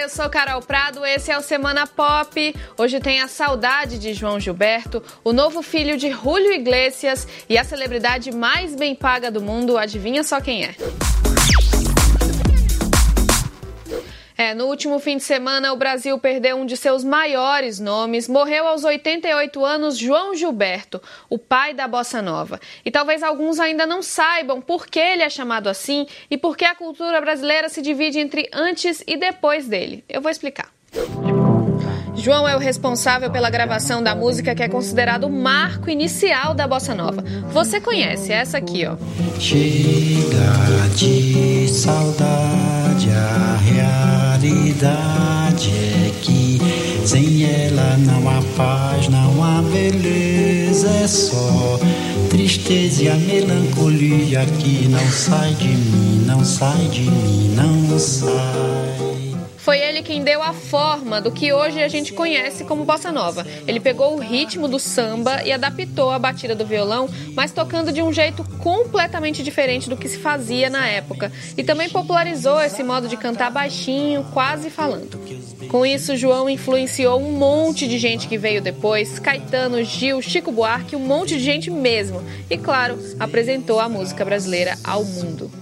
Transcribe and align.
eu 0.00 0.08
sou 0.08 0.30
Carol 0.30 0.62
Prado, 0.62 1.04
esse 1.04 1.30
é 1.30 1.36
o 1.36 1.42
Semana 1.42 1.86
Pop. 1.86 2.54
Hoje 2.78 3.00
tem 3.00 3.20
a 3.20 3.28
saudade 3.28 3.98
de 3.98 4.14
João 4.14 4.40
Gilberto, 4.40 5.02
o 5.22 5.30
novo 5.30 5.60
filho 5.60 5.98
de 5.98 6.10
Julio 6.10 6.52
Iglesias 6.52 7.28
e 7.46 7.58
a 7.58 7.64
celebridade 7.64 8.32
mais 8.32 8.74
bem 8.74 8.94
paga 8.94 9.30
do 9.30 9.42
mundo, 9.42 9.76
adivinha 9.76 10.24
só 10.24 10.40
quem 10.40 10.64
é? 10.64 11.09
É, 14.40 14.54
no 14.54 14.68
último 14.68 14.98
fim 14.98 15.18
de 15.18 15.22
semana, 15.22 15.70
o 15.70 15.76
Brasil 15.76 16.18
perdeu 16.18 16.56
um 16.56 16.64
de 16.64 16.74
seus 16.74 17.04
maiores 17.04 17.78
nomes. 17.78 18.26
Morreu 18.26 18.66
aos 18.66 18.84
88 18.84 19.62
anos 19.62 19.98
João 19.98 20.34
Gilberto, 20.34 20.98
o 21.28 21.36
pai 21.36 21.74
da 21.74 21.86
bossa 21.86 22.22
nova. 22.22 22.58
E 22.82 22.90
talvez 22.90 23.22
alguns 23.22 23.60
ainda 23.60 23.86
não 23.86 24.00
saibam 24.00 24.62
por 24.62 24.86
que 24.86 24.98
ele 24.98 25.22
é 25.22 25.28
chamado 25.28 25.68
assim 25.68 26.06
e 26.30 26.38
por 26.38 26.56
que 26.56 26.64
a 26.64 26.74
cultura 26.74 27.20
brasileira 27.20 27.68
se 27.68 27.82
divide 27.82 28.18
entre 28.18 28.48
antes 28.50 29.04
e 29.06 29.14
depois 29.18 29.68
dele. 29.68 30.02
Eu 30.08 30.22
vou 30.22 30.30
explicar. 30.30 30.72
João 32.16 32.48
é 32.48 32.56
o 32.56 32.58
responsável 32.58 33.30
pela 33.30 33.50
gravação 33.50 34.02
da 34.02 34.14
música 34.14 34.54
que 34.54 34.62
é 34.62 34.68
considerado 34.70 35.24
o 35.24 35.30
marco 35.30 35.90
inicial 35.90 36.54
da 36.54 36.66
bossa 36.66 36.94
nova. 36.94 37.22
Você 37.52 37.78
conhece 37.78 38.32
essa 38.32 38.56
aqui, 38.56 38.86
ó. 38.86 38.96
Chega 39.38 40.88
de 40.96 41.68
saudade, 41.68 43.10
realidade 44.40 45.70
é 45.70 46.12
que 46.22 46.58
sem 47.04 47.44
ela 47.44 47.96
não 47.98 48.28
há 48.28 48.42
paz, 48.56 49.08
não 49.08 49.44
há 49.44 49.62
beleza, 49.62 50.88
é 50.88 51.06
só 51.06 51.78
tristeza 52.30 53.02
e 53.02 53.08
a 53.08 53.16
melancolia 53.16 54.46
que 54.46 54.88
não 54.88 55.06
sai 55.10 55.54
de 55.54 55.68
mim, 55.68 56.24
não 56.26 56.44
sai 56.44 56.88
de 56.88 57.02
mim, 57.02 57.54
não 57.54 57.98
sai. 57.98 59.09
Foi 59.70 59.78
ele 59.78 60.02
quem 60.02 60.24
deu 60.24 60.42
a 60.42 60.52
forma 60.52 61.20
do 61.20 61.30
que 61.30 61.52
hoje 61.52 61.80
a 61.80 61.86
gente 61.86 62.12
conhece 62.12 62.64
como 62.64 62.84
bossa 62.84 63.12
nova. 63.12 63.46
Ele 63.68 63.78
pegou 63.78 64.16
o 64.16 64.18
ritmo 64.18 64.66
do 64.66 64.80
samba 64.80 65.44
e 65.44 65.52
adaptou 65.52 66.10
a 66.10 66.18
batida 66.18 66.56
do 66.56 66.66
violão, 66.66 67.08
mas 67.36 67.52
tocando 67.52 67.92
de 67.92 68.02
um 68.02 68.12
jeito 68.12 68.42
completamente 68.58 69.44
diferente 69.44 69.88
do 69.88 69.96
que 69.96 70.08
se 70.08 70.18
fazia 70.18 70.68
na 70.68 70.88
época. 70.88 71.30
E 71.56 71.62
também 71.62 71.88
popularizou 71.88 72.60
esse 72.60 72.82
modo 72.82 73.06
de 73.06 73.16
cantar 73.16 73.52
baixinho, 73.52 74.26
quase 74.32 74.70
falando. 74.70 75.20
Com 75.68 75.86
isso, 75.86 76.16
João 76.16 76.50
influenciou 76.50 77.20
um 77.20 77.30
monte 77.30 77.86
de 77.86 77.96
gente 77.96 78.26
que 78.26 78.36
veio 78.36 78.60
depois, 78.60 79.20
Caetano, 79.20 79.84
Gil, 79.84 80.20
Chico 80.20 80.50
Buarque, 80.50 80.96
um 80.96 81.06
monte 81.06 81.38
de 81.38 81.44
gente 81.44 81.70
mesmo. 81.70 82.20
E 82.50 82.58
claro, 82.58 82.98
apresentou 83.20 83.78
a 83.78 83.88
música 83.88 84.24
brasileira 84.24 84.76
ao 84.82 85.04
mundo. 85.04 85.59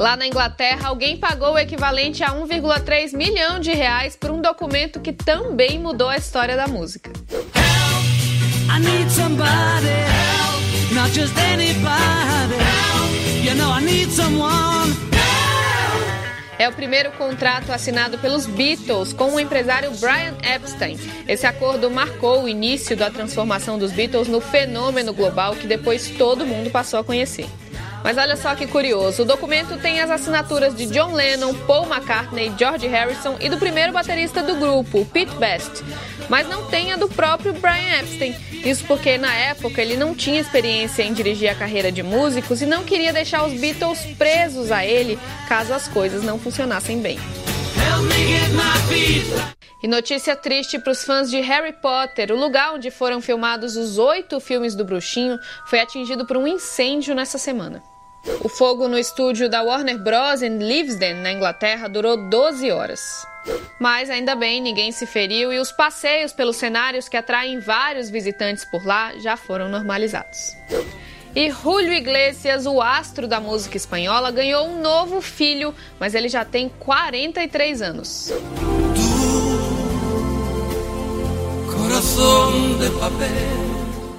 Lá 0.00 0.16
na 0.16 0.26
Inglaterra, 0.26 0.88
alguém 0.88 1.18
pagou 1.18 1.52
o 1.52 1.58
equivalente 1.58 2.24
a 2.24 2.30
1,3 2.30 3.14
milhão 3.14 3.60
de 3.60 3.72
reais 3.72 4.16
por 4.16 4.30
um 4.30 4.40
documento 4.40 4.98
que 4.98 5.12
também 5.12 5.78
mudou 5.78 6.08
a 6.08 6.16
história 6.16 6.56
da 6.56 6.66
música. 6.66 7.12
É 16.58 16.66
o 16.66 16.72
primeiro 16.72 17.12
contrato 17.12 17.70
assinado 17.70 18.16
pelos 18.16 18.46
Beatles 18.46 19.12
com 19.12 19.34
o 19.34 19.40
empresário 19.40 19.90
Brian 20.00 20.34
Epstein. 20.42 20.98
Esse 21.28 21.46
acordo 21.46 21.90
marcou 21.90 22.44
o 22.44 22.48
início 22.48 22.96
da 22.96 23.10
transformação 23.10 23.78
dos 23.78 23.92
Beatles 23.92 24.28
no 24.28 24.40
fenômeno 24.40 25.12
global 25.12 25.54
que 25.54 25.66
depois 25.66 26.08
todo 26.08 26.46
mundo 26.46 26.70
passou 26.70 27.00
a 27.00 27.04
conhecer. 27.04 27.46
Mas 28.02 28.16
olha 28.16 28.36
só 28.36 28.54
que 28.54 28.66
curioso, 28.66 29.22
o 29.22 29.26
documento 29.26 29.76
tem 29.78 30.00
as 30.00 30.10
assinaturas 30.10 30.74
de 30.74 30.86
John 30.86 31.12
Lennon, 31.12 31.54
Paul 31.66 31.86
McCartney, 31.86 32.52
George 32.58 32.86
Harrison 32.86 33.36
e 33.40 33.48
do 33.48 33.58
primeiro 33.58 33.92
baterista 33.92 34.42
do 34.42 34.56
grupo, 34.56 35.04
Pete 35.06 35.34
Best. 35.36 35.84
Mas 36.28 36.48
não 36.48 36.66
tem 36.66 36.92
a 36.92 36.96
do 36.96 37.08
próprio 37.08 37.52
Brian 37.52 38.00
Epstein. 38.00 38.34
Isso 38.64 38.84
porque 38.84 39.18
na 39.18 39.34
época 39.34 39.82
ele 39.82 39.96
não 39.96 40.14
tinha 40.14 40.40
experiência 40.40 41.02
em 41.02 41.12
dirigir 41.12 41.50
a 41.50 41.54
carreira 41.54 41.90
de 41.90 42.02
músicos 42.02 42.62
e 42.62 42.66
não 42.66 42.84
queria 42.84 43.12
deixar 43.12 43.44
os 43.44 43.52
Beatles 43.52 44.00
presos 44.16 44.70
a 44.70 44.84
ele 44.84 45.18
caso 45.48 45.72
as 45.72 45.88
coisas 45.88 46.22
não 46.22 46.38
funcionassem 46.38 47.00
bem. 47.00 47.18
E 49.82 49.88
notícia 49.88 50.36
triste 50.36 50.78
para 50.78 50.92
os 50.92 51.02
fãs 51.02 51.30
de 51.30 51.40
Harry 51.40 51.72
Potter: 51.72 52.30
o 52.32 52.36
lugar 52.36 52.74
onde 52.74 52.90
foram 52.90 53.20
filmados 53.20 53.76
os 53.76 53.98
oito 53.98 54.38
filmes 54.38 54.74
do 54.74 54.84
Bruxinho 54.84 55.38
foi 55.66 55.80
atingido 55.80 56.26
por 56.26 56.36
um 56.36 56.46
incêndio 56.46 57.14
nessa 57.14 57.38
semana. 57.38 57.82
O 58.42 58.48
fogo 58.48 58.88
no 58.88 58.98
estúdio 58.98 59.48
da 59.48 59.62
Warner 59.62 59.98
Bros. 59.98 60.42
em 60.42 60.58
Livesden, 60.58 61.14
na 61.14 61.32
Inglaterra, 61.32 61.88
durou 61.88 62.16
12 62.16 62.70
horas. 62.70 63.26
Mas 63.78 64.10
ainda 64.10 64.34
bem, 64.34 64.60
ninguém 64.60 64.92
se 64.92 65.06
feriu 65.06 65.52
e 65.52 65.58
os 65.58 65.72
passeios 65.72 66.32
pelos 66.32 66.56
cenários 66.56 67.08
que 67.08 67.16
atraem 67.16 67.60
vários 67.60 68.10
visitantes 68.10 68.64
por 68.64 68.84
lá 68.84 69.12
já 69.18 69.36
foram 69.36 69.68
normalizados. 69.68 70.56
E 71.34 71.50
Julio 71.50 71.92
Iglesias, 71.92 72.66
o 72.66 72.80
astro 72.80 73.28
da 73.28 73.40
música 73.40 73.76
espanhola, 73.76 74.30
ganhou 74.30 74.66
um 74.66 74.80
novo 74.80 75.20
filho, 75.20 75.74
mas 75.98 76.14
ele 76.14 76.28
já 76.28 76.44
tem 76.44 76.68
43 76.68 77.82
anos. 77.82 78.32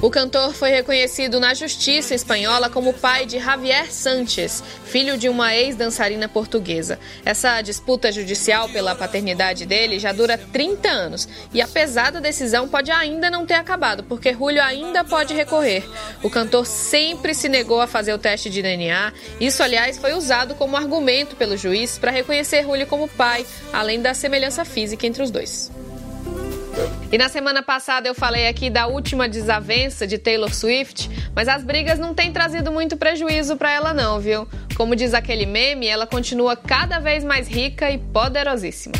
O 0.02 0.10
cantor 0.10 0.52
foi 0.56 0.72
reconhecido 0.72 1.40
na 1.40 1.54
justiça 1.54 2.16
espanhola 2.16 2.72
como 2.72 2.92
pai 2.92 3.28
de 3.28 3.38
Javier 3.38 3.92
Sánchez, 3.92 4.64
filho 4.84 5.16
de 5.16 5.30
uma 5.30 5.56
ex-dançarina 5.56 6.28
portuguesa. 6.28 6.98
Essa 7.24 7.62
disputa 7.62 8.12
judicial 8.12 8.68
pela 8.70 8.96
paternidade 8.96 9.64
dele 9.64 10.00
já 10.00 10.12
dura 10.12 10.40
30 10.40 10.90
anos 10.90 11.30
e, 11.54 11.62
apesar 11.62 12.12
da 12.12 12.20
decisão, 12.20 12.68
pode 12.68 12.90
ainda 12.90 13.30
não 13.30 13.46
ter 13.46 13.54
acabado, 13.54 14.04
porque 14.04 14.34
Julio 14.34 14.64
ainda 14.64 15.04
pode 15.04 15.36
recorrer. 15.36 15.88
O 16.24 16.32
cantor 16.32 16.66
sempre 16.66 17.36
se 17.36 17.48
negou 17.48 17.80
a 17.80 17.86
fazer 17.86 18.12
o 18.12 18.18
teste 18.18 18.50
de 18.50 18.60
DNA. 18.64 19.14
Isso, 19.40 19.62
aliás, 19.62 20.00
foi 20.00 20.14
usado 20.14 20.56
como 20.56 20.78
argumento 20.78 21.36
pelo 21.36 21.56
juiz 21.56 22.00
para 22.00 22.10
reconhecer 22.10 22.64
Julio 22.64 22.88
como 22.88 23.08
pai, 23.08 23.46
além 23.72 24.02
da 24.02 24.16
semelhança 24.16 24.66
física 24.66 25.06
entre 25.06 25.22
os 25.22 25.30
dois. 25.30 25.70
E 27.12 27.18
na 27.18 27.28
semana 27.28 27.62
passada 27.62 28.08
eu 28.08 28.16
falei 28.16 28.48
aqui 28.48 28.70
da 28.70 28.88
última 28.88 29.28
desavença 29.28 30.08
de 30.08 30.18
Taylor 30.18 30.54
Swift, 30.54 31.10
mas 31.36 31.48
as 31.48 31.64
brigas 31.64 32.00
não 32.00 32.14
têm 32.14 32.32
trazido 32.32 32.72
muito 32.72 32.96
prejuízo 32.96 33.58
para 33.58 33.72
ela 33.72 33.94
não, 33.94 34.20
viu? 34.20 34.48
Como 34.76 34.96
diz 34.96 35.14
aquele 35.14 35.46
meme, 35.46 35.88
ela 35.88 36.08
continua 36.08 36.56
cada 36.56 37.00
vez 37.00 37.24
mais 37.24 37.48
rica 37.48 37.92
e 37.92 37.98
poderosíssima. 37.98 38.94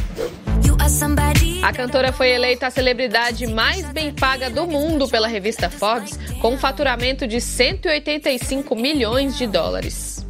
A 1.64 1.72
cantora 1.72 2.12
foi 2.12 2.32
eleita 2.32 2.68
a 2.68 2.72
celebridade 2.72 3.48
mais 3.48 3.86
bem 3.92 4.14
paga 4.14 4.50
do 4.50 4.68
mundo 4.68 5.08
pela 5.08 5.28
revista 5.28 5.70
Forbes, 5.70 6.18
com 6.42 6.56
um 6.56 6.58
faturamento 6.58 7.28
de 7.28 7.40
185 7.40 8.76
milhões 8.76 9.38
de 9.38 9.48
dólares. 9.48 10.26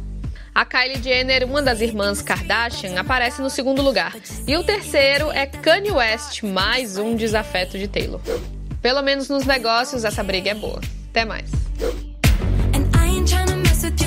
A 0.54 0.66
Kylie 0.66 1.02
Jenner, 1.02 1.44
uma 1.44 1.62
das 1.62 1.80
irmãs 1.80 2.20
Kardashian, 2.20 2.98
aparece 2.98 3.40
no 3.40 3.48
segundo 3.48 3.80
lugar. 3.80 4.14
E 4.46 4.54
o 4.56 4.62
terceiro 4.62 5.32
é 5.32 5.46
Kanye 5.46 5.90
West, 5.90 6.42
mais 6.42 6.98
um 6.98 7.16
desafeto 7.16 7.78
de 7.78 7.88
Taylor. 7.88 8.20
Pelo 8.82 9.00
menos 9.00 9.28
nos 9.28 9.46
negócios, 9.46 10.04
essa 10.04 10.22
briga 10.22 10.50
é 10.50 10.54
boa. 10.54 10.80
Até 11.10 11.24
mais. 11.24 11.50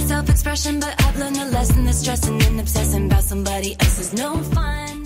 self-expression, 0.06 0.80
but 0.80 0.94
I've 1.02 1.18
learned 1.18 1.38
a 1.38 1.46
lesson 1.46 1.84
that 1.86 1.96
stressing 1.96 2.42
and 2.44 2.60
obsessing 2.60 3.08
about 3.08 3.24
somebody 3.24 3.76
else 3.80 4.00
is 4.00 4.14
no 4.14 4.38
fun. 4.54 5.05